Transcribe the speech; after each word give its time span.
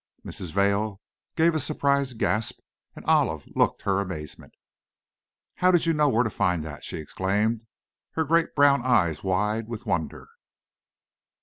Mrs. 0.25 0.51
Vail 0.51 0.99
gave 1.35 1.53
a 1.53 1.59
surprised 1.59 2.17
gasp, 2.17 2.57
and 2.95 3.05
Olive 3.05 3.45
looked 3.55 3.83
her 3.83 3.99
amazement. 3.99 4.55
"How 5.57 5.69
did 5.69 5.85
you 5.85 5.93
know 5.93 6.09
where 6.09 6.23
to 6.23 6.31
find 6.31 6.65
that?" 6.65 6.83
she 6.83 6.97
exclaimed, 6.97 7.67
her 8.13 8.23
great 8.23 8.55
brown 8.55 8.81
eyes 8.83 9.23
wide 9.23 9.67
with 9.67 9.85
wonder. 9.85 10.29